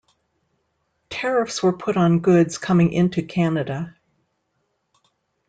[1.11, 3.95] Tariffs were put on goods coming into Canada.